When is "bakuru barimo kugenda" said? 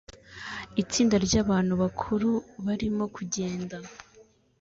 1.81-3.77